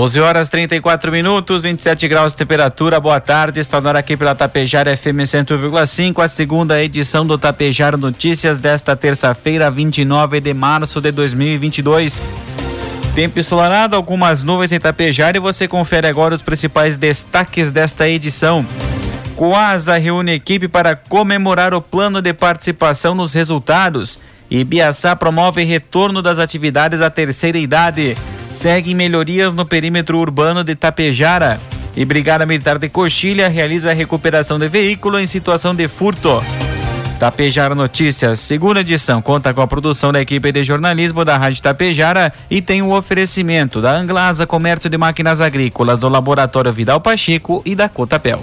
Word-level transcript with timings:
12 0.00 0.18
horas 0.18 0.48
34 0.48 1.12
minutos, 1.12 1.60
27 1.60 2.08
graus 2.08 2.32
de 2.32 2.38
temperatura. 2.38 2.98
Boa 2.98 3.20
tarde. 3.20 3.60
Está 3.60 3.82
na 3.82 3.90
hora 3.90 3.98
aqui 3.98 4.16
pela 4.16 4.34
Tapejara 4.34 4.96
FM 4.96 5.28
100,5, 5.28 6.24
a 6.24 6.26
segunda 6.26 6.82
edição 6.82 7.26
do 7.26 7.36
Tapejara 7.36 7.98
Notícias 7.98 8.56
desta 8.56 8.96
terça-feira, 8.96 9.70
29 9.70 10.40
de 10.40 10.54
março 10.54 11.02
de 11.02 11.12
2022. 11.12 12.18
Tempo 13.14 13.40
ensolarado, 13.40 13.94
algumas 13.94 14.42
nuvens 14.42 14.72
em 14.72 14.80
Tapejara 14.80 15.36
e 15.36 15.40
você 15.40 15.68
confere 15.68 16.06
agora 16.06 16.34
os 16.34 16.40
principais 16.40 16.96
destaques 16.96 17.70
desta 17.70 18.08
edição. 18.08 18.64
Coasa 19.36 19.98
reúne 19.98 20.32
equipe 20.32 20.66
para 20.66 20.96
comemorar 20.96 21.74
o 21.74 21.82
plano 21.82 22.22
de 22.22 22.32
participação 22.32 23.14
nos 23.14 23.34
resultados. 23.34 24.18
E 24.50 24.64
Biaçá 24.64 25.14
promove 25.14 25.62
retorno 25.62 26.22
das 26.22 26.38
atividades 26.38 27.02
à 27.02 27.10
terceira 27.10 27.58
idade. 27.58 28.16
Seguem 28.52 28.94
melhorias 28.94 29.54
no 29.54 29.64
perímetro 29.64 30.18
urbano 30.18 30.64
de 30.64 30.74
Tapejara. 30.74 31.60
E 31.96 32.04
Brigada 32.04 32.46
Militar 32.46 32.78
de 32.78 32.88
Coxilha 32.88 33.48
realiza 33.48 33.90
a 33.90 33.94
recuperação 33.94 34.58
de 34.58 34.68
veículo 34.68 35.18
em 35.18 35.26
situação 35.26 35.74
de 35.74 35.86
furto. 35.88 36.42
Tapejara 37.18 37.74
Notícias, 37.74 38.40
segunda 38.40 38.80
edição, 38.80 39.20
conta 39.20 39.52
com 39.52 39.60
a 39.60 39.66
produção 39.66 40.10
da 40.10 40.22
equipe 40.22 40.50
de 40.50 40.64
jornalismo 40.64 41.22
da 41.22 41.36
Rádio 41.36 41.62
Tapejara 41.62 42.32
e 42.50 42.62
tem 42.62 42.80
o 42.80 42.86
um 42.86 42.92
oferecimento 42.94 43.82
da 43.82 43.94
Anglasa 43.94 44.46
Comércio 44.46 44.88
de 44.88 44.96
Máquinas 44.96 45.42
Agrícolas, 45.42 46.00
do 46.00 46.08
Laboratório 46.08 46.72
Vidal 46.72 46.98
Pacheco 46.98 47.60
e 47.66 47.74
da 47.74 47.90
Cotapel. 47.90 48.42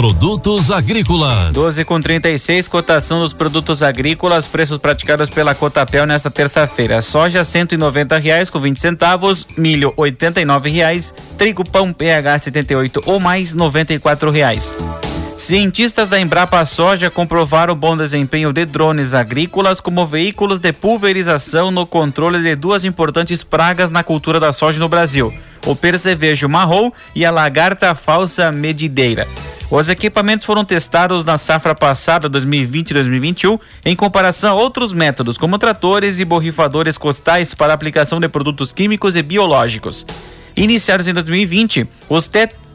Produtos 0.00 0.70
agrícolas. 0.70 1.52
12 1.52 1.84
com 1.84 2.00
36, 2.00 2.68
cotação 2.68 3.20
dos 3.20 3.34
produtos 3.34 3.82
agrícolas, 3.82 4.46
preços 4.46 4.78
praticados 4.78 5.28
pela 5.28 5.54
Cotapel 5.54 6.06
nesta 6.06 6.30
terça-feira. 6.30 7.02
Soja 7.02 7.42
R$ 7.42 8.18
reais 8.18 8.48
com 8.48 8.58
20 8.58 8.80
centavos, 8.80 9.46
milho 9.58 9.92
R$ 9.98 10.70
reais, 10.70 11.12
trigo 11.36 11.68
pão 11.68 11.92
PH 11.92 12.38
78 12.38 13.02
ou 13.04 13.20
mais 13.20 13.52
R$ 13.52 14.30
reais. 14.32 14.74
Cientistas 15.36 16.08
da 16.08 16.18
Embrapa 16.18 16.64
Soja 16.64 17.10
comprovaram 17.10 17.74
o 17.74 17.76
bom 17.76 17.94
desempenho 17.94 18.54
de 18.54 18.64
drones 18.64 19.12
agrícolas 19.12 19.82
como 19.82 20.06
veículos 20.06 20.58
de 20.58 20.72
pulverização 20.72 21.70
no 21.70 21.86
controle 21.86 22.42
de 22.42 22.56
duas 22.56 22.86
importantes 22.86 23.44
pragas 23.44 23.90
na 23.90 24.02
cultura 24.02 24.40
da 24.40 24.50
soja 24.50 24.78
no 24.78 24.88
Brasil: 24.88 25.30
o 25.66 25.76
percevejo 25.76 26.48
marrom 26.48 26.90
e 27.14 27.26
a 27.26 27.30
lagarta 27.30 27.94
falsa 27.94 28.50
medideira. 28.50 29.28
Os 29.70 29.88
equipamentos 29.88 30.44
foram 30.44 30.64
testados 30.64 31.24
na 31.24 31.38
safra 31.38 31.76
passada 31.76 32.28
2020-2021 32.28 33.60
em 33.84 33.94
comparação 33.94 34.50
a 34.50 34.60
outros 34.60 34.92
métodos, 34.92 35.38
como 35.38 35.58
tratores 35.58 36.18
e 36.18 36.24
borrifadores 36.24 36.98
costais 36.98 37.54
para 37.54 37.72
aplicação 37.72 38.18
de 38.18 38.28
produtos 38.28 38.72
químicos 38.72 39.14
e 39.14 39.22
biológicos. 39.22 40.04
Iniciados 40.56 41.06
em 41.06 41.14
2020, 41.14 41.88
os 42.08 42.28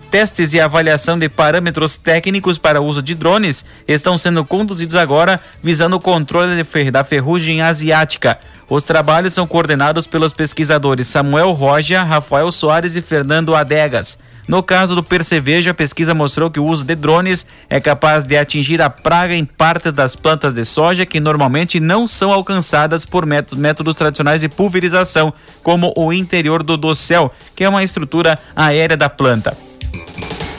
testes 0.09 0.53
e 0.53 0.61
avaliação 0.61 1.19
de 1.19 1.27
parâmetros 1.27 1.97
técnicos 1.97 2.57
para 2.57 2.81
uso 2.81 3.03
de 3.03 3.13
drones 3.13 3.65
estão 3.85 4.17
sendo 4.17 4.45
conduzidos 4.45 4.95
agora 4.95 5.41
visando 5.61 5.97
o 5.97 6.01
controle 6.01 6.63
da 6.91 7.03
ferrugem 7.03 7.61
asiática. 7.61 8.39
Os 8.69 8.85
trabalhos 8.85 9.33
são 9.33 9.45
coordenados 9.45 10.07
pelos 10.07 10.31
pesquisadores 10.31 11.07
Samuel 11.07 11.51
Roja, 11.51 12.03
Rafael 12.03 12.49
Soares 12.53 12.95
e 12.95 13.01
Fernando 13.01 13.53
Adegas. 13.53 14.17
No 14.47 14.61
caso 14.61 14.93
do 14.93 15.01
percevejo, 15.01 15.69
a 15.69 15.73
pesquisa 15.73 16.13
mostrou 16.13 16.51
que 16.51 16.59
o 16.59 16.65
uso 16.65 16.83
de 16.83 16.93
drones 16.93 17.47
é 17.67 17.79
capaz 17.79 18.23
de 18.23 18.37
atingir 18.37 18.79
a 18.79 18.89
praga 18.89 19.33
em 19.33 19.43
partes 19.43 19.91
das 19.91 20.15
plantas 20.15 20.53
de 20.53 20.63
soja 20.63 21.05
que 21.05 21.19
normalmente 21.19 21.79
não 21.79 22.05
são 22.05 22.31
alcançadas 22.31 23.05
por 23.05 23.25
métodos 23.25 23.95
tradicionais 23.95 24.41
de 24.41 24.49
pulverização, 24.49 25.33
como 25.63 25.91
o 25.95 26.13
interior 26.13 26.61
do 26.61 26.77
dossel, 26.77 27.33
que 27.55 27.63
é 27.63 27.69
uma 27.69 27.83
estrutura 27.83 28.37
aérea 28.55 28.95
da 28.95 29.09
planta. 29.09 29.57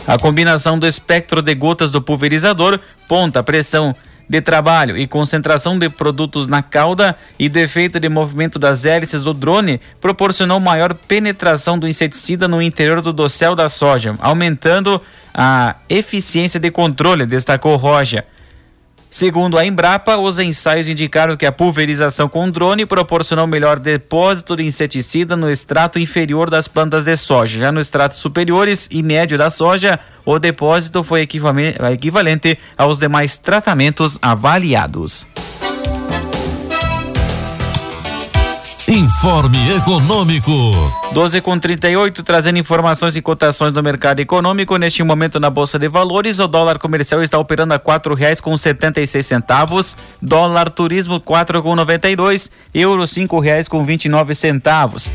A 0.06 0.18
combinação 0.18 0.78
do 0.78 0.86
espectro 0.86 1.40
de 1.40 1.54
gotas 1.54 1.90
do 1.90 2.02
pulverizador, 2.02 2.80
ponta, 3.08 3.42
pressão 3.42 3.94
de 4.28 4.40
trabalho 4.40 4.96
e 4.96 5.06
concentração 5.06 5.78
de 5.78 5.88
produtos 5.88 6.46
na 6.46 6.62
cauda 6.62 7.16
e 7.38 7.48
do 7.48 7.58
efeito 7.58 8.00
de 8.00 8.08
movimento 8.08 8.58
das 8.58 8.84
hélices 8.84 9.22
do 9.24 9.32
drone 9.32 9.80
proporcionou 10.00 10.58
maior 10.58 10.94
penetração 10.94 11.78
do 11.78 11.88
inseticida 11.88 12.48
no 12.48 12.60
interior 12.60 13.00
do 13.00 13.12
dossel 13.12 13.54
da 13.54 13.68
soja, 13.68 14.14
aumentando 14.20 15.00
a 15.32 15.76
eficiência 15.88 16.58
de 16.58 16.70
controle, 16.70 17.26
destacou 17.26 17.76
Roja. 17.76 18.24
Segundo 19.18 19.56
a 19.56 19.64
Embrapa, 19.64 20.18
os 20.18 20.38
ensaios 20.38 20.90
indicaram 20.90 21.38
que 21.38 21.46
a 21.46 21.50
pulverização 21.50 22.28
com 22.28 22.50
drone 22.50 22.84
proporcionou 22.84 23.46
melhor 23.46 23.78
depósito 23.78 24.54
de 24.54 24.62
inseticida 24.62 25.34
no 25.34 25.50
extrato 25.50 25.98
inferior 25.98 26.50
das 26.50 26.68
plantas 26.68 27.06
de 27.06 27.16
soja. 27.16 27.60
Já 27.60 27.72
no 27.72 27.80
extrato 27.80 28.14
superiores 28.14 28.86
e 28.90 29.02
médio 29.02 29.38
da 29.38 29.48
soja, 29.48 29.98
o 30.22 30.38
depósito 30.38 31.02
foi 31.02 31.22
equivalente 31.22 32.58
aos 32.76 32.98
demais 32.98 33.38
tratamentos 33.38 34.18
avaliados. 34.20 35.26
Informe 38.96 39.58
Econômico. 39.76 40.72
12 41.12 41.42
com 41.42 41.58
38, 41.58 42.22
trazendo 42.22 42.58
informações 42.58 43.14
e 43.14 43.20
cotações 43.20 43.70
do 43.70 43.82
mercado 43.82 44.20
econômico. 44.20 44.74
Neste 44.78 45.02
momento 45.02 45.38
na 45.38 45.50
Bolsa 45.50 45.78
de 45.78 45.86
Valores, 45.86 46.38
o 46.38 46.48
dólar 46.48 46.78
comercial 46.78 47.22
está 47.22 47.38
operando 47.38 47.74
a 47.74 47.78
quatro 47.78 48.14
reais 48.14 48.40
com 48.40 48.56
setenta 48.56 48.98
e 49.02 49.06
seis 49.06 49.26
centavos, 49.26 49.94
dólar 50.22 50.70
turismo 50.70 51.20
quatro 51.20 51.62
com 51.62 51.76
noventa 51.76 52.08
e 52.08 52.16
dois, 52.16 52.50
euro 52.72 53.06
cinco 53.06 53.38
reais 53.38 53.68
com 53.68 53.84
vinte 53.84 54.06
e 54.06 54.08
nove 54.08 54.34
centavos. 54.34 55.12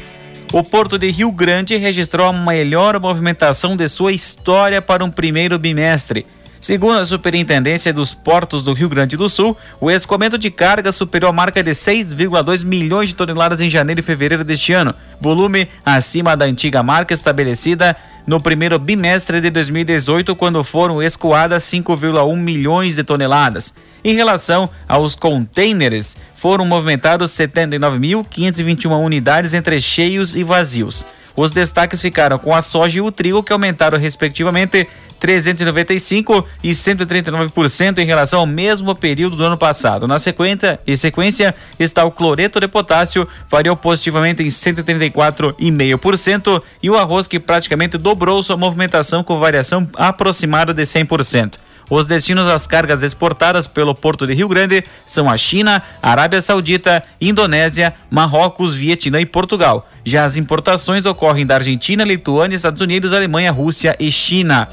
O 0.53 0.61
Porto 0.61 0.99
de 0.99 1.09
Rio 1.09 1.31
Grande 1.31 1.75
registrou 1.75 2.27
a 2.27 2.33
melhor 2.33 2.99
movimentação 2.99 3.75
de 3.75 3.89
sua 3.89 4.11
história 4.11 4.79
para 4.79 5.03
um 5.03 5.09
primeiro 5.09 5.57
bimestre. 5.57 6.27
Segundo 6.61 6.99
a 6.99 7.05
Superintendência 7.07 7.91
dos 7.91 8.13
Portos 8.13 8.61
do 8.61 8.71
Rio 8.71 8.87
Grande 8.87 9.17
do 9.17 9.27
Sul, 9.27 9.57
o 9.79 9.89
escoamento 9.89 10.37
de 10.37 10.51
carga 10.51 10.91
superou 10.91 11.31
a 11.31 11.33
marca 11.33 11.63
de 11.63 11.71
6,2 11.71 12.63
milhões 12.63 13.09
de 13.09 13.15
toneladas 13.15 13.61
em 13.61 13.67
janeiro 13.67 13.99
e 13.99 14.03
fevereiro 14.03 14.43
deste 14.43 14.71
ano, 14.71 14.93
volume 15.19 15.67
acima 15.83 16.37
da 16.37 16.45
antiga 16.45 16.83
marca 16.83 17.15
estabelecida 17.15 17.97
no 18.27 18.39
primeiro 18.39 18.77
bimestre 18.77 19.41
de 19.41 19.49
2018, 19.49 20.35
quando 20.35 20.63
foram 20.63 21.01
escoadas 21.01 21.63
5,1 21.63 22.37
milhões 22.37 22.95
de 22.95 23.03
toneladas. 23.03 23.73
Em 24.03 24.13
relação 24.13 24.69
aos 24.87 25.15
contêineres, 25.15 26.15
foram 26.35 26.63
movimentados 26.63 27.31
79.521 27.31 29.03
unidades 29.03 29.55
entre 29.55 29.81
cheios 29.81 30.35
e 30.35 30.43
vazios. 30.43 31.03
Os 31.35 31.49
destaques 31.49 32.01
ficaram 32.01 32.37
com 32.37 32.53
a 32.53 32.61
soja 32.61 32.99
e 32.99 33.01
o 33.01 33.11
trigo, 33.11 33.41
que 33.41 33.53
aumentaram 33.53 33.97
respectivamente 33.97 34.87
395 35.21 36.45
e 36.63 36.71
139% 36.71 37.99
em 37.99 38.05
relação 38.05 38.39
ao 38.39 38.47
mesmo 38.47 38.95
período 38.95 39.35
do 39.37 39.45
ano 39.45 39.55
passado. 39.55 40.07
Na 40.07 40.17
sequência, 40.17 40.79
em 40.85 40.95
sequência 40.95 41.53
está 41.79 42.03
o 42.03 42.11
cloreto 42.11 42.59
de 42.59 42.67
potássio, 42.67 43.27
variou 43.47 43.75
positivamente 43.75 44.41
em 44.41 44.47
134,5% 44.47 46.63
e 46.81 46.89
o 46.89 46.97
arroz 46.97 47.27
que 47.27 47.39
praticamente 47.39 47.99
dobrou 47.99 48.41
sua 48.41 48.57
movimentação 48.57 49.23
com 49.23 49.37
variação 49.39 49.87
aproximada 49.95 50.73
de 50.73 50.81
100%. 50.81 51.59
Os 51.91 52.05
destinos 52.05 52.47
das 52.47 52.65
cargas 52.65 53.03
exportadas 53.03 53.67
pelo 53.67 53.93
Porto 53.93 54.25
de 54.25 54.33
Rio 54.33 54.47
Grande 54.47 54.81
são 55.05 55.29
a 55.29 55.35
China, 55.35 55.83
Arábia 56.01 56.41
Saudita, 56.41 57.03
Indonésia, 57.19 57.93
Marrocos, 58.09 58.73
Vietnã 58.73 59.19
e 59.19 59.25
Portugal. 59.25 59.85
Já 60.05 60.23
as 60.23 60.37
importações 60.37 61.05
ocorrem 61.05 61.45
da 61.45 61.55
Argentina, 61.55 62.05
Lituânia, 62.05 62.55
Estados 62.55 62.79
Unidos, 62.79 63.11
Alemanha, 63.11 63.51
Rússia 63.51 63.93
e 63.99 64.09
China. 64.09 64.69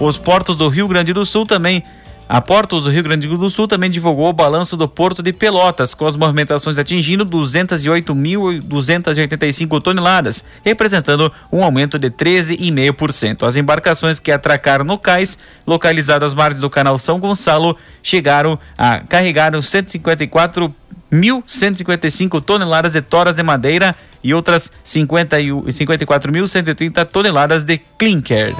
Os 0.00 0.16
portos 0.16 0.56
do 0.56 0.68
Rio 0.68 0.86
Grande 0.86 1.12
do 1.12 1.24
Sul 1.24 1.44
também 1.44 1.82
a 2.28 2.40
Portos 2.42 2.84
do 2.84 2.90
Rio 2.90 3.02
Grande 3.02 3.26
do 3.26 3.48
Sul 3.48 3.66
também 3.66 3.88
divulgou 3.88 4.28
o 4.28 4.34
balanço 4.34 4.76
do 4.76 4.86
Porto 4.86 5.22
de 5.22 5.32
Pelotas, 5.32 5.94
com 5.94 6.06
as 6.06 6.14
movimentações 6.14 6.76
atingindo 6.76 7.24
208.285 7.24 9.80
toneladas, 9.80 10.44
representando 10.62 11.32
um 11.50 11.64
aumento 11.64 11.98
de 11.98 12.10
13,5%. 12.10 13.46
As 13.46 13.56
embarcações 13.56 14.20
que 14.20 14.30
atracaram 14.30 14.84
no 14.84 14.98
cais, 14.98 15.38
localizado 15.66 16.22
às 16.22 16.34
margens 16.34 16.60
do 16.60 16.68
canal 16.68 16.98
São 16.98 17.18
Gonçalo, 17.18 17.74
chegaram 18.02 18.58
a 18.76 18.98
carregar 18.98 19.52
154.155 19.52 22.42
toneladas 22.42 22.92
de 22.92 23.00
toras 23.00 23.36
de 23.36 23.42
madeira 23.42 23.96
e 24.22 24.34
outras 24.34 24.70
54.130 24.84 27.06
toneladas 27.06 27.64
de 27.64 27.78
clinker. 27.96 28.54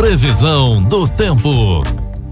Previsão 0.00 0.82
do 0.82 1.06
tempo. 1.06 1.82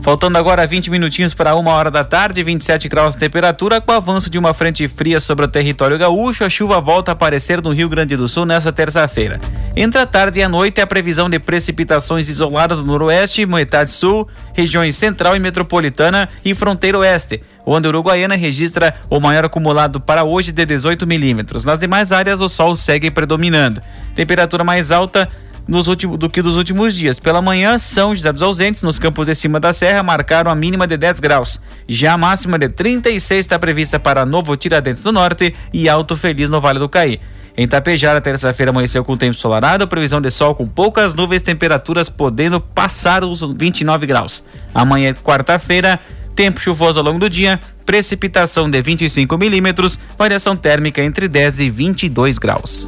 Faltando 0.00 0.38
agora 0.38 0.66
20 0.66 0.90
minutinhos 0.90 1.34
para 1.34 1.54
uma 1.54 1.72
hora 1.72 1.90
da 1.90 2.02
tarde, 2.02 2.42
27 2.42 2.88
graus 2.88 3.12
de 3.12 3.20
temperatura, 3.20 3.78
com 3.78 3.92
o 3.92 3.94
avanço 3.94 4.30
de 4.30 4.38
uma 4.38 4.54
frente 4.54 4.88
fria 4.88 5.20
sobre 5.20 5.44
o 5.44 5.48
território 5.48 5.98
gaúcho, 5.98 6.44
a 6.44 6.48
chuva 6.48 6.80
volta 6.80 7.10
a 7.10 7.12
aparecer 7.12 7.60
no 7.60 7.70
Rio 7.70 7.90
Grande 7.90 8.16
do 8.16 8.26
Sul 8.26 8.46
nesta 8.46 8.72
terça-feira. 8.72 9.38
Entre 9.76 10.00
a 10.00 10.06
tarde 10.06 10.38
e 10.38 10.42
a 10.42 10.48
noite, 10.48 10.80
a 10.80 10.86
previsão 10.86 11.28
de 11.28 11.38
precipitações 11.38 12.30
isoladas 12.30 12.78
no 12.78 12.86
noroeste, 12.86 13.44
metade 13.44 13.90
sul, 13.90 14.26
regiões 14.54 14.96
central 14.96 15.36
e 15.36 15.38
metropolitana 15.38 16.30
e 16.42 16.54
fronteira 16.54 16.96
oeste, 16.96 17.42
onde 17.66 17.86
a 17.86 17.90
Uruguaiana 17.90 18.34
registra 18.34 18.94
o 19.10 19.20
maior 19.20 19.44
acumulado 19.44 20.00
para 20.00 20.24
hoje 20.24 20.52
de 20.52 20.64
18 20.64 21.06
milímetros. 21.06 21.66
Nas 21.66 21.80
demais 21.80 22.12
áreas, 22.12 22.40
o 22.40 22.48
sol 22.48 22.74
segue 22.74 23.10
predominando. 23.10 23.82
Temperatura 24.14 24.64
mais 24.64 24.90
alta 24.90 25.28
nos 25.68 25.86
últimos, 25.86 26.16
do 26.16 26.30
que 26.30 26.40
dos 26.40 26.56
últimos 26.56 26.94
dias. 26.94 27.20
Pela 27.20 27.42
manhã, 27.42 27.78
São 27.78 28.16
José 28.16 28.32
dos 28.32 28.42
Ausentes, 28.42 28.82
nos 28.82 28.98
campos 28.98 29.26
de 29.26 29.34
cima 29.34 29.60
da 29.60 29.72
serra, 29.72 30.02
marcaram 30.02 30.50
a 30.50 30.54
mínima 30.54 30.86
de 30.86 30.96
10 30.96 31.20
graus. 31.20 31.60
Já 31.86 32.14
a 32.14 32.18
máxima 32.18 32.58
de 32.58 32.68
36 32.70 33.38
está 33.38 33.58
prevista 33.58 34.00
para 34.00 34.24
Novo 34.24 34.56
Tiradentes 34.56 35.02
do 35.02 35.12
Norte 35.12 35.54
e 35.72 35.88
Alto 35.88 36.16
Feliz 36.16 36.48
no 36.48 36.60
Vale 36.60 36.78
do 36.78 36.88
Caí. 36.88 37.20
Em 37.56 37.66
Tapejara, 37.66 38.20
terça-feira 38.20 38.70
amanheceu 38.70 39.04
com 39.04 39.16
tempo 39.16 39.34
ensolarado, 39.34 39.86
previsão 39.88 40.20
de 40.20 40.30
sol 40.30 40.54
com 40.54 40.66
poucas 40.66 41.12
nuvens, 41.12 41.42
temperaturas 41.42 42.08
podendo 42.08 42.60
passar 42.60 43.24
os 43.24 43.42
29 43.42 44.06
graus. 44.06 44.44
Amanhã, 44.72 45.12
quarta-feira, 45.12 45.98
tempo 46.36 46.60
chuvoso 46.60 47.00
ao 47.00 47.04
longo 47.04 47.18
do 47.18 47.28
dia, 47.28 47.58
precipitação 47.84 48.70
de 48.70 48.80
25 48.80 49.36
milímetros, 49.36 49.98
variação 50.16 50.56
térmica 50.56 51.02
entre 51.02 51.26
10 51.26 51.58
e 51.58 51.68
22 51.68 52.38
graus. 52.38 52.86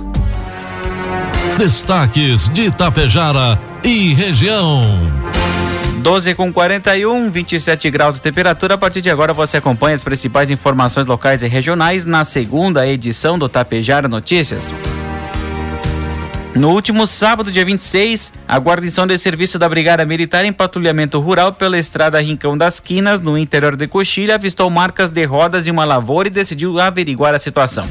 Destaques 1.61 2.49
de 2.49 2.69
Itapejara 2.69 3.61
e 3.85 4.15
região. 4.15 4.83
12 5.99 6.35
com 6.35 6.51
41, 6.51 7.31
27 7.31 7.91
graus 7.91 8.15
de 8.15 8.23
temperatura. 8.23 8.77
A 8.77 8.79
partir 8.79 9.03
de 9.03 9.11
agora 9.11 9.35
você 9.35 9.59
acompanha 9.59 9.95
as 9.95 10.03
principais 10.03 10.51
informações 10.51 11.05
locais 11.05 11.43
e 11.43 11.49
regionais 11.49 12.07
na 12.07 12.25
segunda 12.25 12.89
edição 12.89 13.39
do 13.39 13.47
Tapejara 13.47 14.09
Notícias. 14.09 14.73
No 16.55 16.71
último 16.71 17.07
sábado, 17.07 17.53
dia 17.53 17.67
26, 17.67 18.33
a 18.49 18.57
guarnição 18.59 19.07
de 19.07 19.19
serviço 19.19 19.59
da 19.59 19.69
Brigada 19.69 20.07
Militar 20.07 20.47
em 20.47 20.55
patrulhamento 20.55 21.21
rural 21.21 21.53
pela 21.53 21.77
estrada 21.77 22.19
Rincão 22.23 22.57
das 22.57 22.81
Quinas, 22.81 23.21
no 23.21 23.37
interior 23.37 23.77
de 23.77 23.87
Coxilha, 23.87 24.37
avistou 24.37 24.71
marcas 24.71 25.11
de 25.11 25.27
rodas 25.27 25.69
em 25.69 25.71
uma 25.71 25.85
lavoura 25.85 26.29
e 26.29 26.31
decidiu 26.31 26.81
averiguar 26.81 27.35
a 27.35 27.39
situação. 27.39 27.85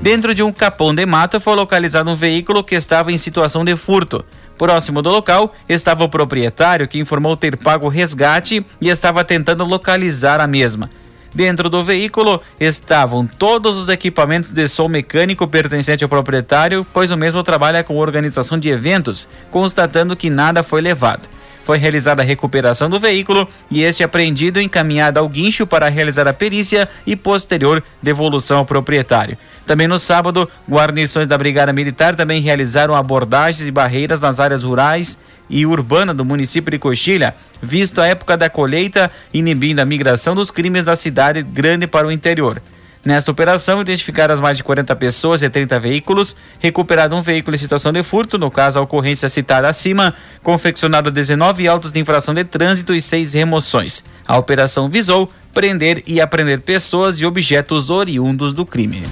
Dentro 0.00 0.32
de 0.32 0.44
um 0.44 0.52
capão 0.52 0.94
de 0.94 1.04
mato 1.04 1.40
foi 1.40 1.56
localizado 1.56 2.08
um 2.08 2.14
veículo 2.14 2.62
que 2.62 2.76
estava 2.76 3.10
em 3.10 3.16
situação 3.16 3.64
de 3.64 3.74
furto. 3.76 4.24
Próximo 4.56 5.02
do 5.02 5.10
local 5.10 5.52
estava 5.68 6.04
o 6.04 6.08
proprietário 6.08 6.86
que 6.86 7.00
informou 7.00 7.36
ter 7.36 7.56
pago 7.56 7.88
resgate 7.88 8.64
e 8.80 8.88
estava 8.88 9.24
tentando 9.24 9.64
localizar 9.64 10.40
a 10.40 10.46
mesma. 10.46 10.88
Dentro 11.34 11.68
do 11.68 11.82
veículo 11.82 12.40
estavam 12.58 13.26
todos 13.26 13.76
os 13.76 13.88
equipamentos 13.88 14.52
de 14.52 14.66
som 14.68 14.88
mecânico 14.88 15.46
pertencente 15.46 16.04
ao 16.04 16.08
proprietário, 16.08 16.86
pois 16.92 17.10
o 17.10 17.16
mesmo 17.16 17.42
trabalha 17.42 17.84
com 17.84 17.96
organização 17.96 18.56
de 18.56 18.68
eventos, 18.68 19.28
constatando 19.50 20.16
que 20.16 20.30
nada 20.30 20.62
foi 20.62 20.80
levado. 20.80 21.28
Foi 21.68 21.76
realizada 21.76 22.22
a 22.22 22.24
recuperação 22.24 22.88
do 22.88 22.98
veículo 22.98 23.46
e 23.70 23.82
este 23.82 24.02
apreendido 24.02 24.58
encaminhado 24.58 25.20
ao 25.20 25.28
guincho 25.28 25.66
para 25.66 25.90
realizar 25.90 26.26
a 26.26 26.32
perícia 26.32 26.88
e 27.06 27.14
posterior 27.14 27.84
devolução 28.02 28.56
ao 28.56 28.64
proprietário. 28.64 29.36
Também 29.66 29.86
no 29.86 29.98
sábado, 29.98 30.48
guarnições 30.66 31.28
da 31.28 31.36
Brigada 31.36 31.70
Militar 31.70 32.16
também 32.16 32.40
realizaram 32.40 32.94
abordagens 32.94 33.68
e 33.68 33.70
barreiras 33.70 34.22
nas 34.22 34.40
áreas 34.40 34.62
rurais 34.62 35.18
e 35.50 35.66
urbana 35.66 36.14
do 36.14 36.24
município 36.24 36.70
de 36.70 36.78
Coxilha, 36.78 37.34
visto 37.60 38.00
a 38.00 38.06
época 38.06 38.34
da 38.34 38.48
colheita, 38.48 39.10
inibindo 39.34 39.80
a 39.80 39.84
migração 39.84 40.34
dos 40.34 40.50
crimes 40.50 40.86
da 40.86 40.96
cidade 40.96 41.42
grande 41.42 41.86
para 41.86 42.06
o 42.06 42.10
interior. 42.10 42.62
Nesta 43.08 43.30
operação, 43.30 43.80
identificaram 43.80 44.34
as 44.34 44.38
mais 44.38 44.58
de 44.58 44.62
40 44.62 44.94
pessoas 44.94 45.42
e 45.42 45.48
30 45.48 45.80
veículos, 45.80 46.36
recuperado 46.58 47.16
um 47.16 47.22
veículo 47.22 47.54
em 47.54 47.58
situação 47.58 47.90
de 47.90 48.02
furto, 48.02 48.36
no 48.36 48.50
caso 48.50 48.78
a 48.78 48.82
ocorrência 48.82 49.30
citada 49.30 49.66
acima, 49.66 50.12
confeccionado 50.42 51.10
19 51.10 51.66
autos 51.66 51.90
de 51.90 51.98
infração 51.98 52.34
de 52.34 52.44
trânsito 52.44 52.94
e 52.94 53.00
seis 53.00 53.32
remoções. 53.32 54.04
A 54.26 54.36
operação 54.36 54.90
visou 54.90 55.32
prender 55.54 56.02
e 56.06 56.20
apreender 56.20 56.60
pessoas 56.60 57.18
e 57.18 57.24
objetos 57.24 57.88
oriundos 57.88 58.52
do 58.52 58.66
crime. 58.66 59.02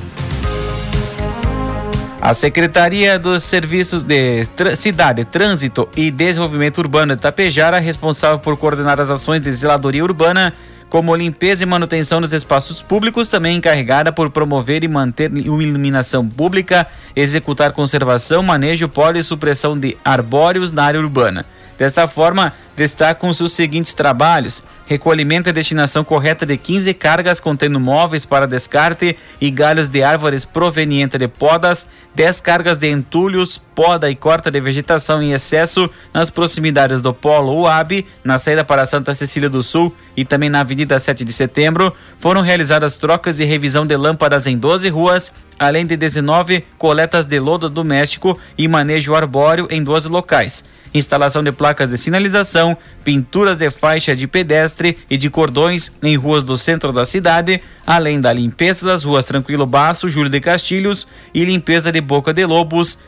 A 2.21 2.35
Secretaria 2.35 3.19
dos 3.19 3.45
Serviços 3.45 4.03
de 4.03 4.45
Cidade, 4.75 5.25
Trânsito 5.25 5.89
e 5.97 6.11
Desenvolvimento 6.11 6.79
Urbano 6.79 7.15
de 7.15 7.23
Tapejara, 7.23 7.79
responsável 7.79 8.41
por 8.41 8.59
coordenar 8.59 9.01
as 9.01 9.09
ações 9.09 9.41
de 9.41 9.51
zeladoria 9.53 10.05
urbana, 10.05 10.53
como 10.89 11.15
limpeza 11.15 11.63
e 11.63 11.67
manutenção 11.67 12.21
dos 12.21 12.33
espaços 12.33 12.81
públicos, 12.83 13.29
também 13.29 13.57
encarregada 13.57 14.13
por 14.13 14.31
promover 14.31 14.85
e 14.85 14.89
manter 14.89 15.31
iluminação 15.33 16.27
pública, 16.27 16.87
executar 17.15 17.73
conservação, 17.73 18.43
manejo, 18.43 18.89
poli 18.89 19.19
e 19.19 19.23
supressão 19.23 19.79
de 19.79 19.97
arbóreos 20.05 20.73
na 20.73 20.85
área 20.85 21.01
urbana. 21.01 21.45
Desta 21.79 22.07
forma, 22.07 22.55
destacam-se 22.75 23.43
os 23.43 23.53
seguintes 23.53 23.93
trabalhos: 23.93 24.63
recolhimento 24.87 25.49
e 25.49 25.53
destinação 25.53 26.03
correta 26.03 26.47
de 26.47 26.57
15 26.57 26.95
cargas 26.95 27.39
contendo 27.39 27.79
móveis 27.79 28.25
para 28.25 28.47
descarte 28.47 29.17
e 29.39 29.51
galhos 29.51 29.89
de 29.89 30.03
árvores 30.03 30.45
provenientes 30.45 31.19
de 31.19 31.29
podas, 31.29 31.87
10 32.15 32.41
cargas 32.41 32.79
de 32.79 32.91
entulhos, 32.91 33.59
poda 33.75 34.11
e 34.11 34.17
corta 34.17 34.51
de 34.51 34.59
vegetação 34.59 35.23
em 35.23 35.33
excesso 35.33 35.91
nas 36.15 36.31
proximidades 36.31 37.03
do 37.03 37.13
Polo 37.13 37.61
UAB, 37.61 38.07
na 38.25 38.39
saída 38.39 38.65
para 38.65 38.87
Santa 38.87 39.13
Cecília 39.13 39.51
do 39.51 39.63
Sul 39.63 39.95
e 40.17 40.25
também 40.25 40.49
na 40.49 40.61
Avenida 40.61 40.99
7 40.99 41.25
de 41.25 41.33
Setembro. 41.33 41.95
Foram 42.17 42.41
realizadas 42.41 42.97
trocas 42.97 43.39
e 43.39 43.45
revisão 43.45 43.87
de 43.87 43.97
lâmpadas 43.97 44.47
em 44.47 44.57
12 44.57 44.89
ruas, 44.89 45.31
além 45.59 45.85
de 45.85 45.95
19 45.95 46.65
coletas 46.79 47.27
de 47.27 47.39
lodo 47.39 47.69
doméstico 47.69 48.39
e 48.57 48.67
manejo 48.67 49.15
arbóreo 49.15 49.69
em 49.71 49.85
12 49.85 50.09
locais 50.09 50.65
instalação 50.97 51.43
de 51.43 51.53
placas 51.53 51.91
de 51.91 51.99
sinalização, 51.99 52.77
pinturas 53.05 53.59
de 53.59 53.71
faixa 53.71 54.15
de 54.15 54.27
pedestre 54.27 54.99
e 55.11 55.17
de 55.17 55.31
cordões 55.31 55.93
em 56.03 56.17
ruas 56.17 56.45
do 56.45 56.57
centro 56.57 56.93
da 56.93 57.05
cidade, 57.05 57.61
além 57.87 58.21
da 58.21 58.33
limpeza 58.33 58.87
das 58.87 59.05
ruas 59.05 59.25
Tranquilo 59.25 59.67
Baço, 59.67 60.09
Júlio 60.09 60.31
de 60.31 60.41
Castilhos 60.41 61.07
e 61.33 61.45
limpeza 61.45 61.93
de 61.93 62.01
Boca 62.01 62.33
de 62.33 62.45
Lobos 62.45 62.99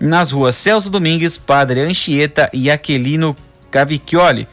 nas 0.00 0.30
ruas 0.30 0.54
Celso 0.54 0.90
Domingues, 0.90 1.36
Padre 1.36 1.80
Anchieta 1.80 2.48
e 2.52 2.70
Aquilino 2.70 3.36
Cavicchioli. 3.70 4.46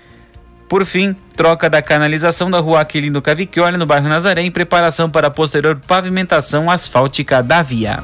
Por 0.68 0.86
fim, 0.86 1.16
troca 1.36 1.70
da 1.70 1.82
canalização 1.82 2.50
da 2.50 2.60
rua 2.60 2.82
Aquilino 2.82 3.22
Cavicchioli 3.22 3.78
no 3.78 3.86
bairro 3.86 4.10
Nazaré 4.10 4.42
em 4.42 4.52
preparação 4.52 5.10
para 5.10 5.28
a 5.28 5.32
posterior 5.32 5.80
pavimentação 5.88 6.72
asfáltica 6.72 7.44
da 7.44 7.62
via. 7.62 8.04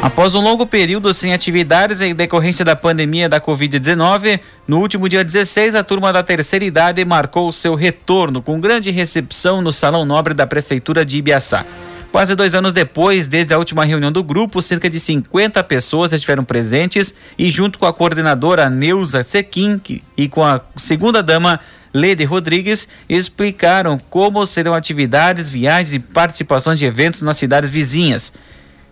Após 0.00 0.32
um 0.36 0.40
longo 0.40 0.64
período 0.64 1.12
sem 1.12 1.32
atividades 1.32 2.00
em 2.00 2.14
decorrência 2.14 2.64
da 2.64 2.76
pandemia 2.76 3.28
da 3.28 3.40
Covid-19, 3.40 4.38
no 4.66 4.78
último 4.78 5.08
dia 5.08 5.24
16, 5.24 5.74
a 5.74 5.82
turma 5.82 6.12
da 6.12 6.22
terceira 6.22 6.64
idade 6.64 7.04
marcou 7.04 7.50
seu 7.50 7.74
retorno 7.74 8.40
com 8.40 8.60
grande 8.60 8.92
recepção 8.92 9.60
no 9.60 9.72
Salão 9.72 10.04
Nobre 10.04 10.34
da 10.34 10.46
Prefeitura 10.46 11.04
de 11.04 11.16
Ibiaçá. 11.16 11.66
Quase 12.12 12.36
dois 12.36 12.54
anos 12.54 12.72
depois, 12.72 13.26
desde 13.26 13.52
a 13.52 13.58
última 13.58 13.84
reunião 13.84 14.12
do 14.12 14.22
grupo, 14.22 14.62
cerca 14.62 14.88
de 14.88 15.00
50 15.00 15.64
pessoas 15.64 16.12
estiveram 16.12 16.44
presentes 16.44 17.12
e, 17.36 17.50
junto 17.50 17.76
com 17.76 17.84
a 17.84 17.92
coordenadora 17.92 18.70
Neuza 18.70 19.24
Sequim 19.24 19.80
e 20.16 20.28
com 20.28 20.44
a 20.44 20.60
segunda-dama 20.76 21.58
Lede 21.92 22.22
Rodrigues, 22.22 22.86
explicaram 23.08 23.98
como 23.98 24.46
serão 24.46 24.74
atividades, 24.74 25.50
viagens 25.50 25.92
e 25.92 25.98
participações 25.98 26.78
de 26.78 26.84
eventos 26.84 27.20
nas 27.20 27.36
cidades 27.36 27.68
vizinhas. 27.68 28.32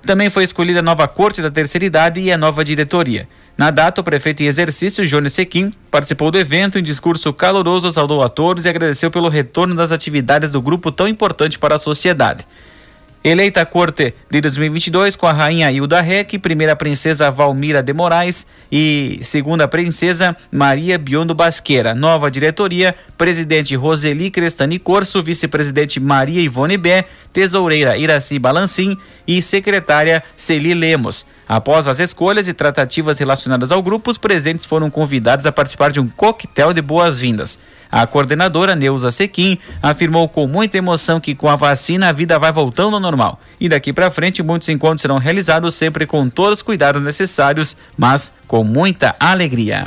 Também 0.06 0.30
foi 0.30 0.44
escolhida 0.44 0.78
a 0.78 0.82
nova 0.82 1.08
corte 1.08 1.42
da 1.42 1.50
terceira 1.50 1.84
idade 1.84 2.20
e 2.20 2.30
a 2.30 2.38
nova 2.38 2.64
diretoria. 2.64 3.28
Na 3.58 3.72
data, 3.72 4.00
o 4.00 4.04
prefeito 4.04 4.40
em 4.40 4.46
exercício, 4.46 5.04
Jones 5.04 5.32
Sequim, 5.32 5.72
participou 5.90 6.30
do 6.30 6.38
evento 6.38 6.78
em 6.78 6.82
discurso 6.82 7.32
caloroso, 7.32 7.90
saudou 7.90 8.22
a 8.22 8.28
todos 8.28 8.64
e 8.64 8.68
agradeceu 8.68 9.10
pelo 9.10 9.28
retorno 9.28 9.74
das 9.74 9.90
atividades 9.90 10.52
do 10.52 10.62
grupo 10.62 10.92
tão 10.92 11.08
importante 11.08 11.58
para 11.58 11.74
a 11.74 11.78
sociedade. 11.78 12.46
Eleita 13.28 13.62
a 13.62 13.66
corte 13.66 14.14
de 14.30 14.40
2022 14.40 15.16
com 15.16 15.26
a 15.26 15.32
rainha 15.32 15.72
Hilda 15.72 16.00
Reck, 16.00 16.38
primeira 16.38 16.76
princesa 16.76 17.28
Valmira 17.28 17.82
de 17.82 17.92
Moraes 17.92 18.46
e 18.70 19.18
segunda 19.20 19.66
princesa 19.66 20.36
Maria 20.48 20.96
Biondo 20.96 21.34
Basqueira. 21.34 21.92
Nova 21.92 22.30
diretoria, 22.30 22.94
presidente 23.18 23.74
Roseli 23.74 24.30
Crestani 24.30 24.78
Corso, 24.78 25.24
vice-presidente 25.24 25.98
Maria 25.98 26.40
Ivone 26.40 26.76
Bé, 26.76 27.04
tesoureira 27.32 27.96
Iraci 27.96 28.38
Balancim 28.38 28.96
e 29.26 29.42
secretária 29.42 30.22
Celi 30.36 30.72
Lemos. 30.72 31.26
Após 31.48 31.88
as 31.88 31.98
escolhas 31.98 32.46
e 32.46 32.54
tratativas 32.54 33.18
relacionadas 33.18 33.72
ao 33.72 33.82
grupo, 33.82 34.08
os 34.08 34.18
presentes 34.18 34.64
foram 34.64 34.88
convidados 34.88 35.46
a 35.46 35.50
participar 35.50 35.90
de 35.90 35.98
um 35.98 36.06
coquetel 36.06 36.72
de 36.72 36.80
boas-vindas. 36.80 37.58
A 37.96 38.06
coordenadora 38.06 38.76
Neuza 38.76 39.10
Sequim 39.10 39.56
afirmou 39.82 40.28
com 40.28 40.46
muita 40.46 40.76
emoção 40.76 41.18
que 41.18 41.34
com 41.34 41.48
a 41.48 41.56
vacina 41.56 42.10
a 42.10 42.12
vida 42.12 42.38
vai 42.38 42.52
voltando 42.52 42.92
ao 42.92 43.00
normal. 43.00 43.40
E 43.58 43.70
daqui 43.70 43.90
para 43.90 44.10
frente 44.10 44.42
muitos 44.42 44.68
encontros 44.68 45.00
serão 45.00 45.16
realizados 45.16 45.74
sempre 45.74 46.04
com 46.04 46.28
todos 46.28 46.58
os 46.58 46.62
cuidados 46.62 47.06
necessários, 47.06 47.74
mas 47.96 48.34
com 48.46 48.62
muita 48.62 49.16
alegria. 49.18 49.86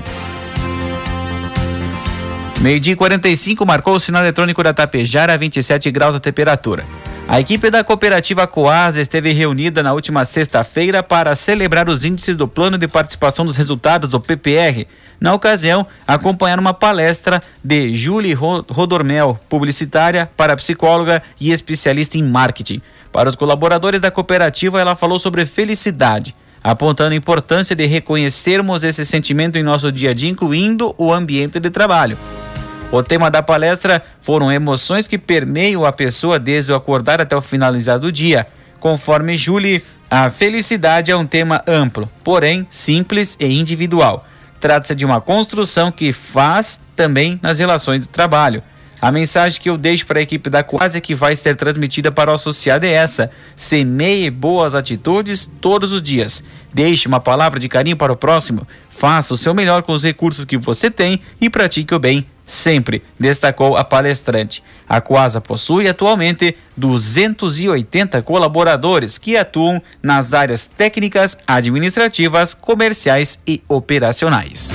Meio-dia 2.59 2.97
45 2.97 3.63
marcou 3.63 3.93
o 3.93 3.99
sinal 3.99 4.23
eletrônico 4.23 4.63
da 4.63 4.73
Tapejara 4.73 5.33
a 5.35 5.37
27 5.37 5.91
graus 5.91 6.15
a 6.15 6.19
temperatura. 6.19 6.85
A 7.27 7.39
equipe 7.39 7.69
da 7.69 7.83
cooperativa 7.83 8.47
Coasa 8.47 8.99
esteve 8.99 9.31
reunida 9.31 9.83
na 9.83 9.93
última 9.93 10.25
sexta-feira 10.25 11.03
para 11.03 11.35
celebrar 11.35 11.87
os 11.87 12.03
índices 12.03 12.35
do 12.35 12.47
plano 12.47 12.75
de 12.75 12.87
participação 12.87 13.45
dos 13.45 13.55
resultados 13.55 14.09
do 14.09 14.19
PPR. 14.19 14.87
Na 15.19 15.33
ocasião, 15.33 15.85
acompanharam 16.07 16.61
uma 16.61 16.73
palestra 16.73 17.41
de 17.63 17.93
Julie 17.93 18.33
Rodormel, 18.33 19.37
publicitária, 19.49 20.29
parapsicóloga 20.37 21.21
e 21.39 21.51
especialista 21.51 22.17
em 22.17 22.23
marketing. 22.23 22.81
Para 23.11 23.27
os 23.27 23.35
colaboradores 23.35 23.99
da 23.99 24.11
cooperativa, 24.11 24.79
ela 24.79 24.95
falou 24.95 25.19
sobre 25.19 25.45
felicidade, 25.45 26.33
apontando 26.63 27.13
a 27.13 27.17
importância 27.17 27.75
de 27.75 27.85
reconhecermos 27.85 28.83
esse 28.83 29.05
sentimento 29.05 29.57
em 29.57 29.63
nosso 29.63 29.91
dia 29.91 30.11
a 30.11 30.13
dia, 30.13 30.29
incluindo 30.29 30.95
o 30.97 31.11
ambiente 31.11 31.59
de 31.59 31.69
trabalho. 31.69 32.17
O 32.91 33.03
tema 33.03 33.29
da 33.29 33.43
palestra 33.43 34.01
foram 34.21 34.51
emoções 34.51 35.07
que 35.07 35.17
permeiam 35.17 35.85
a 35.85 35.91
pessoa 35.91 36.39
desde 36.39 36.71
o 36.71 36.75
acordar 36.75 37.19
até 37.19 37.35
o 37.35 37.41
finalizar 37.41 37.99
do 37.99 38.11
dia. 38.11 38.47
Conforme 38.79 39.35
Julie, 39.35 39.83
a 40.09 40.29
felicidade 40.29 41.11
é 41.11 41.15
um 41.15 41.25
tema 41.25 41.61
amplo, 41.67 42.09
porém 42.23 42.65
simples 42.69 43.35
e 43.39 43.59
individual. 43.59 44.25
Trata-se 44.59 44.93
de 44.95 45.05
uma 45.05 45.21
construção 45.21 45.91
que 45.91 46.11
faz 46.11 46.79
também 46.95 47.39
nas 47.41 47.59
relações 47.59 48.01
de 48.01 48.09
trabalho. 48.09 48.61
A 49.01 49.11
mensagem 49.11 49.61
que 49.61 49.69
eu 49.69 49.77
deixo 49.77 50.05
para 50.05 50.19
a 50.19 50.21
equipe 50.21 50.49
da 50.49 50.61
Quase 50.61 50.99
que 50.99 51.15
vai 51.15 51.33
ser 51.33 51.55
transmitida 51.55 52.11
para 52.11 52.31
o 52.31 52.33
associado 52.33 52.85
é 52.85 52.91
essa: 52.91 53.31
semeie 53.55 54.29
boas 54.29 54.75
atitudes 54.75 55.49
todos 55.61 55.93
os 55.93 56.01
dias. 56.01 56.43
Deixe 56.73 57.07
uma 57.07 57.19
palavra 57.19 57.59
de 57.59 57.69
carinho 57.69 57.95
para 57.95 58.11
o 58.11 58.17
próximo. 58.17 58.67
Faça 58.89 59.33
o 59.33 59.37
seu 59.37 59.53
melhor 59.53 59.83
com 59.83 59.93
os 59.93 60.03
recursos 60.03 60.43
que 60.43 60.57
você 60.57 60.91
tem 60.91 61.21
e 61.39 61.49
pratique 61.49 61.95
o 61.95 61.99
bem 61.99 62.25
sempre, 62.51 63.03
destacou 63.19 63.77
a 63.77 63.83
palestrante. 63.83 64.63
A 64.87 64.99
Quasa 64.99 65.39
possui 65.39 65.87
atualmente 65.87 66.55
280 66.75 68.21
colaboradores 68.21 69.17
que 69.17 69.37
atuam 69.37 69.81
nas 70.01 70.33
áreas 70.33 70.65
técnicas, 70.65 71.37
administrativas, 71.47 72.53
comerciais 72.53 73.39
e 73.47 73.61
operacionais. 73.67 74.73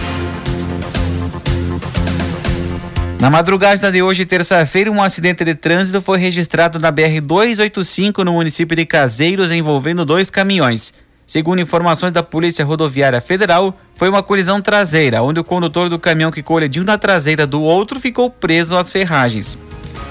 Na 3.20 3.30
madrugada 3.30 3.90
de 3.90 4.02
hoje, 4.02 4.26
terça-feira, 4.26 4.90
um 4.90 5.02
acidente 5.02 5.44
de 5.44 5.54
trânsito 5.54 6.02
foi 6.02 6.18
registrado 6.18 6.78
na 6.78 6.92
BR-285 6.92 8.22
no 8.22 8.34
município 8.34 8.76
de 8.76 8.84
Caseiros, 8.84 9.50
envolvendo 9.50 10.04
dois 10.04 10.28
caminhões. 10.28 10.92
Segundo 11.26 11.60
informações 11.60 12.12
da 12.12 12.22
Polícia 12.22 12.64
Rodoviária 12.66 13.20
Federal, 13.22 13.78
foi 13.94 14.08
uma 14.08 14.22
colisão 14.22 14.60
traseira, 14.60 15.22
onde 15.22 15.40
o 15.40 15.44
condutor 15.44 15.88
do 15.88 15.98
caminhão 15.98 16.30
que 16.30 16.42
colidiu 16.42 16.84
na 16.84 16.98
traseira 16.98 17.46
do 17.46 17.62
outro 17.62 18.00
ficou 18.00 18.28
preso 18.28 18.76
às 18.76 18.90
ferragens. 18.90 19.56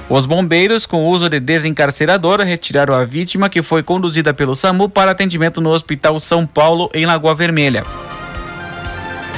Os 0.10 0.26
bombeiros, 0.26 0.86
com 0.86 1.06
uso 1.06 1.30
de 1.30 1.40
desencarcerador, 1.40 2.42
retiraram 2.42 2.94
a 2.94 3.04
vítima, 3.04 3.50
que 3.50 3.62
foi 3.62 3.82
conduzida 3.82 4.34
pelo 4.34 4.56
SAMU 4.56 4.90
para 4.90 5.12
atendimento 5.12 5.62
no 5.62 5.72
Hospital 5.72 6.20
São 6.20 6.46
Paulo, 6.46 6.90
em 6.94 7.06
Lagoa 7.06 7.34
Vermelha. 7.34 7.84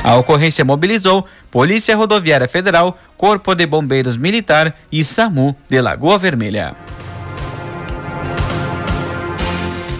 A 0.03 0.15
ocorrência 0.15 0.65
mobilizou 0.65 1.25
Polícia 1.49 1.95
Rodoviária 1.95 2.47
Federal, 2.47 2.97
Corpo 3.17 3.55
de 3.55 3.65
Bombeiros 3.65 4.17
Militar 4.17 4.73
e 4.91 5.03
SAMU 5.03 5.55
de 5.69 5.81
Lagoa 5.81 6.17
Vermelha. 6.17 6.75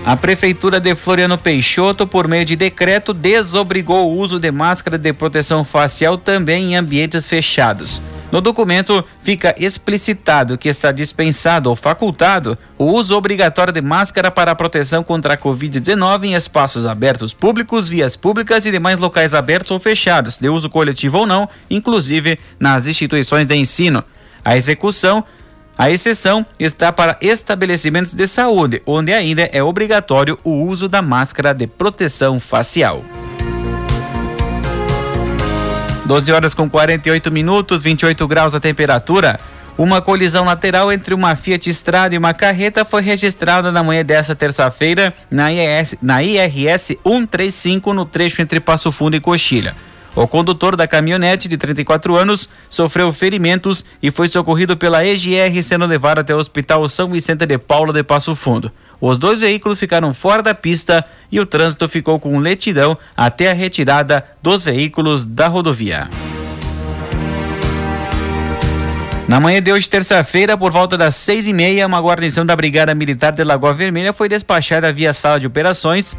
A 0.06 0.16
Prefeitura 0.16 0.80
de 0.80 0.94
Floriano 0.94 1.36
Peixoto, 1.36 2.06
por 2.06 2.28
meio 2.28 2.46
de 2.46 2.56
decreto, 2.56 3.12
desobrigou 3.12 4.08
o 4.08 4.20
uso 4.20 4.40
de 4.40 4.52
máscara 4.52 5.00
de 5.00 5.12
proteção 5.12 5.66
facial 5.66 6.16
também 6.16 6.74
em 6.74 6.76
ambientes 6.76 7.28
fechados. 7.28 8.00
No 8.32 8.40
documento 8.40 9.04
fica 9.20 9.56
explicitado 9.58 10.60
que 10.60 10.70
está 10.70 10.92
dispensado 10.92 11.72
ou 11.72 11.76
facultado 11.76 12.56
o 12.78 12.86
uso 12.86 13.16
obrigatório 13.16 13.74
de 13.74 13.82
máscara 13.82 14.30
para 14.30 14.52
a 14.52 14.56
proteção 14.56 15.04
contra 15.04 15.34
a 15.34 15.38
Covid-19 15.38 16.26
em 16.26 16.36
espaços 16.36 16.86
abertos 16.86 17.34
públicos, 17.34 17.90
vias 17.90 18.16
públicas 18.16 18.64
e 18.68 18.72
demais 18.72 19.00
locais 19.00 19.34
abertos 19.34 19.72
ou 19.72 19.80
fechados, 19.80 20.38
de 20.38 20.50
uso 20.50 20.70
coletivo 20.70 21.18
ou 21.18 21.26
não, 21.26 21.50
inclusive 21.68 22.38
nas 22.60 22.86
instituições 22.86 23.48
de 23.48 23.56
ensino. 23.56 24.04
A 24.44 24.56
execução 24.56 25.24
a 25.77 25.89
exceção 25.89 26.46
está 26.58 26.91
para 26.91 27.17
estabelecimentos 27.22 28.13
de 28.13 28.25
saúde, 28.27 28.82
onde 28.86 29.12
ainda 29.13 29.50
é 29.51 29.62
obrigatório 29.62 30.39
o 30.44 30.63
uso 30.63 30.88
da 30.88 31.01
máscara 31.01 31.53
de 31.53 31.67
proteção 31.67 32.39
facial. 32.39 33.03
12 36.05 36.32
horas 36.32 36.53
com 36.53 36.70
48 36.70 37.32
minutos, 37.32 37.84
28 37.84 38.27
graus 38.27 38.55
a 38.55 38.60
temperatura. 38.60 39.39
Uma 39.77 40.01
colisão 40.01 40.46
lateral 40.46 40.94
entre 40.94 41.13
uma 41.13 41.36
Fiat 41.36 41.70
Strada 41.70 42.15
e 42.15 42.17
uma 42.17 42.34
carreta 42.34 42.86
foi 42.86 43.01
registrada 43.01 43.72
na 43.72 43.84
manhã 43.84 44.05
desta 44.05 44.34
terça-feira 44.34 45.13
na, 45.29 45.48
na 46.01 46.24
IRS 46.24 46.98
135 47.03 47.91
no 47.91 48.05
trecho 48.05 48.41
entre 48.41 48.62
Passo 48.62 48.89
Fundo 48.91 49.17
e 49.17 49.20
Coxilha. 49.20 49.75
O 50.15 50.25
condutor 50.25 50.77
da 50.77 50.88
caminhonete, 50.88 51.50
de 51.50 51.57
34 51.57 52.15
anos, 52.15 52.48
sofreu 52.69 53.12
ferimentos 53.12 53.84
e 54.01 54.10
foi 54.10 54.29
socorrido 54.29 54.77
pela 54.77 55.05
EGR, 55.05 55.62
sendo 55.62 55.86
levado 55.86 56.19
até 56.19 56.34
o 56.34 56.38
Hospital 56.38 56.88
São 56.88 57.07
Vicente 57.07 57.45
de 57.45 57.57
Paulo 57.57 57.91
de 57.91 58.01
Passo 58.01 58.34
Fundo. 58.34 58.72
Os 59.01 59.19
dois 59.19 59.41
veículos 59.41 59.77
ficaram 59.77 60.13
fora 60.13 60.41
da 60.41 60.55
pista 60.55 61.03
e 61.29 61.38
o 61.38 61.45
trânsito 61.45 61.89
ficou 61.89 62.17
com 62.17 62.39
letidão 62.39 62.98
até 63.15 63.51
a 63.51 63.53
retirada 63.53 64.24
dos 64.41 64.63
veículos 64.63 65.25
da 65.25 65.50
rodovia. 65.50 66.10
Na 69.27 69.39
manhã 69.39 69.62
de 69.62 69.74
hoje, 69.74 69.89
terça-feira, 69.89 70.57
por 70.57 70.72
volta 70.72 70.98
das 70.98 71.15
seis 71.15 71.45
e 71.45 71.51
meia, 71.51 71.88
uma 71.88 72.00
guarnição 72.00 72.45
da 72.45 72.55
Brigada 72.55 72.95
Militar 72.95 73.34
de 73.34 73.43
Lagoa 73.43 73.74
Vermelha 73.74 74.13
foi 74.13 74.29
despachada 74.29 74.93
via 74.93 75.12
sala 75.12 75.39
de 75.39 75.48
operações 75.48 76.15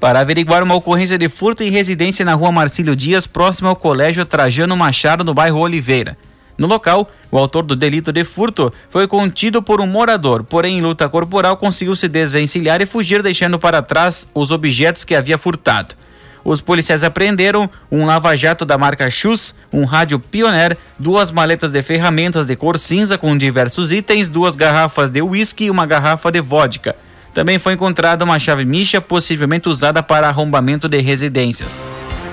para 0.00 0.20
averiguar 0.20 0.62
uma 0.62 0.74
ocorrência 0.74 1.18
de 1.18 1.28
furto 1.28 1.62
em 1.62 1.70
residência 1.70 2.24
na 2.24 2.34
rua 2.34 2.52
Marcílio 2.52 2.94
Dias, 2.94 3.26
próximo 3.26 3.68
ao 3.68 3.76
Colégio 3.76 4.24
Trajano 4.24 4.76
Machado, 4.76 5.24
no 5.24 5.34
bairro 5.34 5.60
Oliveira. 5.60 6.16
No 6.58 6.66
local, 6.66 7.10
o 7.30 7.36
autor 7.36 7.62
do 7.62 7.76
delito 7.76 8.12
de 8.12 8.24
furto 8.24 8.72
foi 8.88 9.06
contido 9.06 9.62
por 9.62 9.80
um 9.80 9.86
morador, 9.86 10.42
porém, 10.42 10.78
em 10.78 10.82
luta 10.82 11.08
corporal, 11.08 11.56
conseguiu 11.56 11.94
se 11.94 12.08
desvencilhar 12.08 12.80
e 12.80 12.86
fugir, 12.86 13.22
deixando 13.22 13.58
para 13.58 13.82
trás 13.82 14.26
os 14.34 14.50
objetos 14.50 15.04
que 15.04 15.14
havia 15.14 15.36
furtado. 15.36 15.94
Os 16.42 16.60
policiais 16.60 17.02
apreenderam 17.02 17.68
um 17.90 18.06
lava-jato 18.06 18.64
da 18.64 18.78
marca 18.78 19.10
Chus, 19.10 19.54
um 19.72 19.84
rádio 19.84 20.20
Pioneer, 20.20 20.78
duas 20.98 21.30
maletas 21.30 21.72
de 21.72 21.82
ferramentas 21.82 22.46
de 22.46 22.54
cor 22.54 22.78
cinza 22.78 23.18
com 23.18 23.36
diversos 23.36 23.90
itens, 23.90 24.28
duas 24.28 24.54
garrafas 24.54 25.10
de 25.10 25.20
uísque 25.20 25.64
e 25.64 25.70
uma 25.70 25.84
garrafa 25.84 26.30
de 26.30 26.40
vodka. 26.40 26.94
Também 27.36 27.58
foi 27.58 27.74
encontrada 27.74 28.24
uma 28.24 28.38
chave 28.38 28.64
micha, 28.64 28.98
possivelmente 28.98 29.68
usada 29.68 30.02
para 30.02 30.26
arrombamento 30.26 30.88
de 30.88 31.02
residências. 31.02 31.78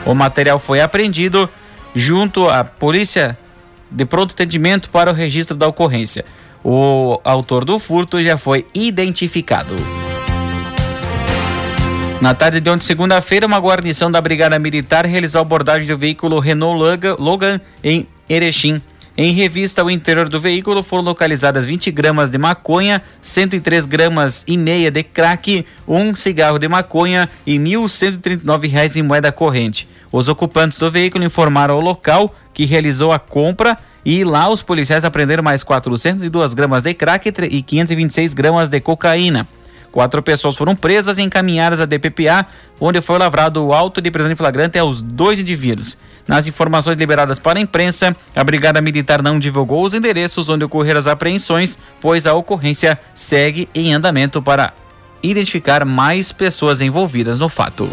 O 0.06 0.16
material 0.16 0.58
foi 0.58 0.80
apreendido 0.80 1.50
junto 1.94 2.48
à 2.48 2.64
polícia 2.64 3.38
de 3.92 4.06
pronto 4.06 4.32
atendimento 4.32 4.90
para 4.90 5.12
o 5.12 5.14
registro 5.14 5.58
da 5.58 5.68
ocorrência. 5.68 6.24
O 6.64 7.20
autor 7.26 7.66
do 7.66 7.78
furto 7.80 8.24
já 8.24 8.38
foi 8.38 8.66
identificado. 8.74 9.76
Na 12.22 12.34
tarde 12.34 12.62
de 12.62 12.70
ontem, 12.70 12.86
segunda-feira, 12.86 13.46
uma 13.46 13.60
guarnição 13.60 14.10
da 14.10 14.22
Brigada 14.22 14.58
Militar 14.58 15.06
realizou 15.06 15.40
a 15.40 15.42
abordagem 15.42 15.86
do 15.86 15.98
veículo 15.98 16.40
Renault 16.40 16.82
Logan 17.20 17.60
em 17.84 18.08
Erechim. 18.30 18.82
Em 19.16 19.32
revista 19.32 19.84
ao 19.84 19.92
interior 19.92 20.28
do 20.28 20.40
veículo 20.40 20.82
foram 20.82 21.04
localizadas 21.04 21.66
20 21.66 21.92
gramas 21.92 22.32
de 22.32 22.38
maconha, 22.40 23.00
103 23.22 23.86
gramas 23.86 24.44
e 24.48 24.58
meia 24.58 24.90
de 24.90 25.04
crack, 25.04 25.64
um 25.88 26.16
cigarro 26.16 26.58
de 26.58 26.68
maconha 26.68 27.30
e 27.46 27.60
R$ 27.60 27.64
1.139 27.64 28.96
em 28.96 29.04
moeda 29.04 29.32
corrente. 29.32 29.88
Os 30.12 30.28
ocupantes 30.28 30.80
do 30.80 30.90
veículo 30.90 31.24
informaram 31.24 31.76
ao 31.76 31.82
local 31.82 32.34
que 32.56 32.66
realizou 32.66 33.12
a 33.12 33.20
compra 33.20 33.78
e 34.04 34.24
lá 34.24 34.50
os 34.50 34.64
policiais 34.64 35.06
apreenderam 35.06 35.44
mais 35.44 35.64
402 35.64 36.56
gramas 36.56 36.82
de 36.82 36.96
crack 36.96 37.32
e 37.52 37.62
526 37.62 38.34
gramas 38.34 38.68
de 38.68 38.80
cocaína. 38.80 39.48
Quatro 39.92 40.24
pessoas 40.24 40.56
foram 40.56 40.76
presas 40.76 41.20
e 41.20 41.22
encaminhadas 41.22 41.80
à 41.80 41.86
DPPA, 41.86 42.48
onde 42.82 43.00
foi 43.00 43.20
lavrado 43.20 43.64
o 43.64 43.74
auto 43.74 44.02
de 44.02 44.10
prisão 44.10 44.32
em 44.32 44.36
flagrante 44.36 44.80
aos 44.80 45.04
dois 45.04 45.38
indivíduos. 45.38 46.00
Nas 46.28 46.48
informações 46.48 46.98
liberadas 46.98 47.38
para 47.38 47.60
a 47.60 47.62
imprensa, 47.62 48.16
a 48.36 48.44
Brigada 48.44 48.82
Militar 48.82 49.22
não 49.22 49.38
divulgou 49.38 49.84
os 49.84 49.94
endereços 49.94 50.48
onde 50.48 50.64
ocorreram 50.64 51.00
as 51.00 51.08
apreensões, 51.08 51.78
pois 52.00 52.26
a 52.26 52.34
ocorrência 52.34 52.98
segue 53.14 53.68
em 53.76 53.94
andamento 53.94 54.42
para 54.42 54.74
identificar 55.22 55.86
mais 55.86 56.32
pessoas 56.32 56.82
envolvidas 56.82 57.40
no 57.40 57.50
fato. 57.50 57.90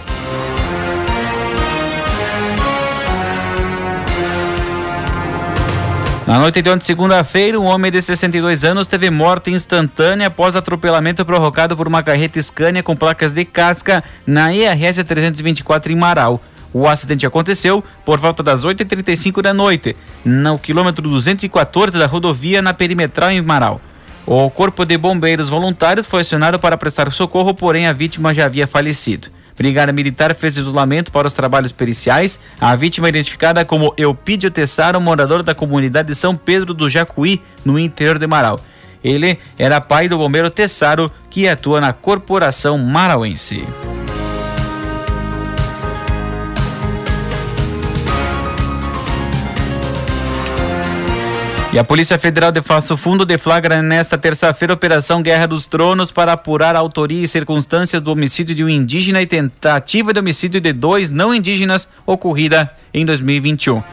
Na 6.26 6.38
noite 6.38 6.62
de 6.62 6.70
ontem, 6.70 6.84
segunda-feira, 6.84 7.58
um 7.58 7.64
homem 7.64 7.90
de 7.90 8.00
62 8.00 8.62
anos 8.62 8.86
teve 8.86 9.10
morte 9.10 9.50
instantânea 9.50 10.28
após 10.28 10.54
atropelamento 10.54 11.24
provocado 11.24 11.76
por 11.76 11.88
uma 11.88 12.04
carreta 12.04 12.40
Scania 12.40 12.84
com 12.84 12.94
placas 12.94 13.32
de 13.32 13.44
casca 13.44 14.04
na 14.24 14.54
ERS 14.54 15.02
324 15.04 15.92
em 15.92 15.96
Marau. 15.96 16.40
O 16.72 16.88
acidente 16.88 17.26
aconteceu 17.26 17.82
por 18.04 18.18
volta 18.18 18.42
das 18.42 18.64
8h35 18.64 19.42
da 19.42 19.52
noite, 19.52 19.96
no 20.24 20.58
quilômetro 20.58 21.08
214 21.08 21.98
da 21.98 22.06
rodovia 22.06 22.62
na 22.62 22.72
perimetral 22.72 23.30
em 23.30 23.42
Marau. 23.42 23.80
O 24.26 24.48
Corpo 24.50 24.84
de 24.84 24.96
Bombeiros 24.96 25.48
Voluntários 25.48 26.06
foi 26.06 26.20
acionado 26.20 26.58
para 26.58 26.76
prestar 26.76 27.10
socorro, 27.10 27.52
porém 27.52 27.86
a 27.86 27.92
vítima 27.92 28.32
já 28.32 28.46
havia 28.46 28.66
falecido. 28.66 29.28
Brigada 29.56 29.92
Militar 29.92 30.34
fez 30.34 30.56
isolamento 30.56 31.12
para 31.12 31.26
os 31.26 31.34
trabalhos 31.34 31.72
periciais. 31.72 32.40
A 32.58 32.74
vítima 32.76 33.10
identificada 33.10 33.62
como 33.64 33.92
Eupídio 33.96 34.50
Tessaro, 34.50 35.00
morador 35.00 35.42
da 35.42 35.54
comunidade 35.54 36.08
de 36.08 36.14
São 36.14 36.34
Pedro 36.34 36.72
do 36.72 36.88
Jacuí, 36.88 37.42
no 37.62 37.78
interior 37.78 38.18
de 38.18 38.26
Marau. 38.26 38.58
Ele 39.04 39.38
era 39.58 39.80
pai 39.80 40.08
do 40.08 40.16
bombeiro 40.16 40.48
Tessaro, 40.48 41.10
que 41.28 41.46
atua 41.46 41.80
na 41.80 41.92
Corporação 41.92 42.78
Marauense. 42.78 43.62
E 51.72 51.78
a 51.78 51.84
Polícia 51.84 52.18
Federal 52.18 52.50
de 52.50 52.60
Passo 52.60 52.96
Fundo 52.96 53.24
deflagra 53.24 53.80
nesta 53.80 54.18
terça-feira 54.18 54.72
a 54.72 54.74
Operação 54.74 55.22
Guerra 55.22 55.46
dos 55.46 55.68
Tronos 55.68 56.10
para 56.10 56.32
apurar 56.32 56.74
a 56.74 56.80
autoria 56.80 57.22
e 57.22 57.28
circunstâncias 57.28 58.02
do 58.02 58.10
homicídio 58.10 58.56
de 58.56 58.64
um 58.64 58.68
indígena 58.68 59.22
e 59.22 59.26
tentativa 59.26 60.12
de 60.12 60.18
homicídio 60.18 60.60
de 60.60 60.72
dois 60.72 61.10
não 61.10 61.32
indígenas 61.32 61.88
ocorrida 62.04 62.68
em 62.92 63.06
2021. 63.06 63.84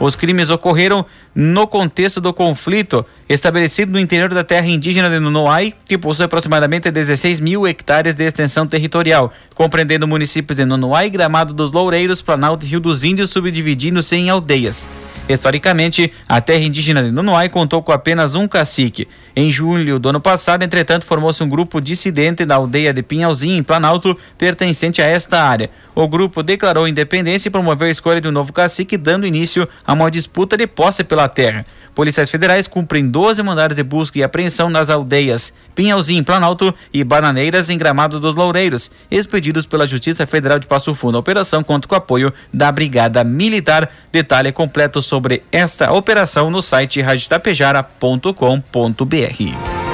Os 0.00 0.16
crimes 0.16 0.48
ocorreram 0.48 1.04
no 1.34 1.66
contexto 1.66 2.22
do 2.22 2.32
conflito 2.32 3.04
estabelecido 3.28 3.92
no 3.92 4.00
interior 4.00 4.32
da 4.32 4.42
terra 4.42 4.66
indígena 4.66 5.10
de 5.10 5.18
Nonoai, 5.18 5.74
que 5.86 5.98
possui 5.98 6.24
aproximadamente 6.24 6.90
16 6.90 7.40
mil 7.40 7.66
hectares 7.66 8.14
de 8.14 8.24
extensão 8.24 8.66
territorial, 8.66 9.30
compreendendo 9.54 10.08
municípios 10.08 10.56
de 10.56 10.64
Nonoai, 10.64 11.10
Gramado 11.10 11.52
dos 11.52 11.70
Loureiros, 11.70 12.22
Planalto 12.22 12.64
e 12.64 12.68
Rio 12.70 12.80
dos 12.80 13.04
Índios, 13.04 13.28
subdividindo-se 13.28 14.16
em 14.16 14.30
aldeias. 14.30 14.86
Historicamente, 15.28 16.12
a 16.28 16.40
terra 16.40 16.62
indígena 16.62 17.02
de 17.02 17.10
Nonoai 17.10 17.48
contou 17.48 17.82
com 17.82 17.90
apenas 17.90 18.36
um 18.36 18.46
cacique. 18.46 19.08
Em 19.34 19.50
julho 19.50 19.98
do 19.98 20.08
ano 20.08 20.20
passado, 20.20 20.62
entretanto, 20.62 21.04
formou-se 21.04 21.42
um 21.42 21.48
grupo 21.48 21.80
dissidente 21.80 22.44
da 22.44 22.54
aldeia 22.54 22.92
de 22.92 23.02
Pinhalzinho, 23.02 23.58
em 23.58 23.62
Planalto, 23.62 24.16
pertencente 24.38 25.02
a 25.02 25.06
esta 25.06 25.42
área. 25.42 25.68
O 25.96 26.06
grupo 26.06 26.44
declarou 26.44 26.86
independência 26.86 27.48
e 27.48 27.50
promoveu 27.50 27.88
a 27.88 27.90
escolha 27.90 28.20
de 28.20 28.28
um 28.28 28.32
novo 28.32 28.52
cacique, 28.52 28.96
dando 28.96 29.26
início 29.26 29.68
a 29.84 29.94
uma 29.94 30.10
disputa 30.10 30.56
de 30.56 30.66
posse 30.66 31.02
pela 31.02 31.28
terra. 31.28 31.66
Policiais 31.96 32.28
federais 32.28 32.68
cumprem 32.68 33.08
12 33.08 33.42
mandados 33.42 33.74
de 33.74 33.82
busca 33.82 34.18
e 34.18 34.22
apreensão 34.22 34.68
nas 34.68 34.90
aldeias 34.90 35.54
Pinhalzinho, 35.74 36.22
Planalto 36.22 36.74
e 36.92 37.02
Bananeiras, 37.02 37.70
em 37.70 37.78
Gramado 37.78 38.20
dos 38.20 38.34
Loureiros, 38.34 38.90
expedidos 39.10 39.64
pela 39.64 39.86
Justiça 39.86 40.26
Federal 40.26 40.58
de 40.58 40.66
Passo 40.66 40.94
Fundo. 40.94 41.16
A 41.16 41.20
operação 41.20 41.64
conta 41.64 41.88
com 41.88 41.94
o 41.94 41.98
apoio 41.98 42.34
da 42.52 42.70
Brigada 42.70 43.24
Militar. 43.24 43.90
Detalhe 44.12 44.52
completo 44.52 45.00
sobre 45.00 45.42
esta 45.50 45.90
operação 45.90 46.50
no 46.50 46.60
site 46.60 47.00
radiotapejara.com.br. 47.00 49.85